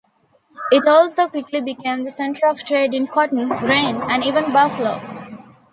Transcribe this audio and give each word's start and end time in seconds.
It 0.71 0.87
also 0.87 1.27
quickly 1.27 1.61
became 1.61 2.05
the 2.05 2.11
center 2.11 2.47
of 2.47 2.63
trade 2.63 2.95
in 2.95 3.05
cotton, 3.05 3.49
grain, 3.49 3.97
and 4.09 4.23
even 4.23 4.51
buffalo. 4.51 4.99